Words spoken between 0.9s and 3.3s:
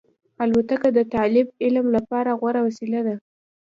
د طالب علم لپاره غوره وسیله ده.